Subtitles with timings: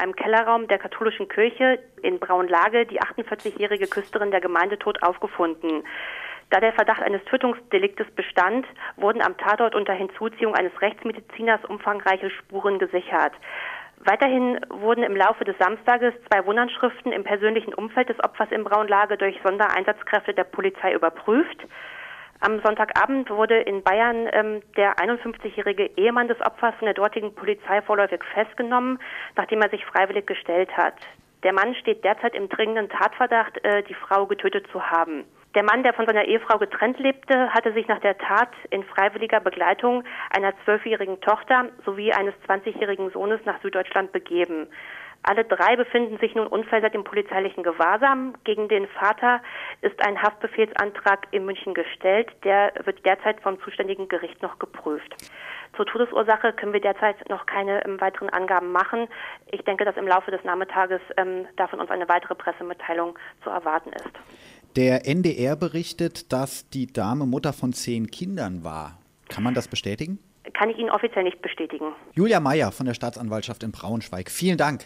[0.00, 5.84] einem Kellerraum der katholischen Kirche in Braunlage die 48-jährige Küsterin der Gemeinde tot aufgefunden.
[6.50, 8.66] Da der Verdacht eines Tötungsdeliktes bestand,
[8.96, 13.32] wurden am Tatort unter Hinzuziehung eines Rechtsmediziners umfangreiche Spuren gesichert.
[13.98, 19.16] Weiterhin wurden im Laufe des Samstages zwei Wundernschriften im persönlichen Umfeld des Opfers in Braunlage
[19.16, 21.58] durch Sondereinsatzkräfte der Polizei überprüft.
[22.42, 27.82] Am Sonntagabend wurde in Bayern ähm, der 51-jährige Ehemann des Opfers von der dortigen Polizei
[27.82, 28.98] vorläufig festgenommen,
[29.36, 30.94] nachdem er sich freiwillig gestellt hat.
[31.42, 35.24] Der Mann steht derzeit im dringenden Tatverdacht, äh, die Frau getötet zu haben.
[35.54, 39.40] Der Mann, der von seiner Ehefrau getrennt lebte, hatte sich nach der Tat in freiwilliger
[39.40, 40.04] Begleitung
[40.34, 44.68] einer zwölfjährigen Tochter sowie eines 20-jährigen Sohnes nach Süddeutschland begeben.
[45.22, 48.34] Alle drei befinden sich nun unversehrt im polizeilichen Gewahrsam.
[48.44, 49.42] Gegen den Vater
[49.82, 52.28] ist ein Haftbefehlsantrag in München gestellt.
[52.42, 55.14] Der wird derzeit vom zuständigen Gericht noch geprüft.
[55.76, 59.08] Zur Todesursache können wir derzeit noch keine ähm, weiteren Angaben machen.
[59.52, 63.50] Ich denke, dass im Laufe des Nachmittages ähm, da von uns eine weitere Pressemitteilung zu
[63.50, 64.10] erwarten ist.
[64.76, 68.98] Der NDR berichtet, dass die Dame Mutter von zehn Kindern war.
[69.28, 70.18] Kann man das bestätigen?
[70.54, 71.92] Kann ich Ihnen offiziell nicht bestätigen.
[72.14, 74.30] Julia Meyer von der Staatsanwaltschaft in Braunschweig.
[74.30, 74.84] Vielen Dank.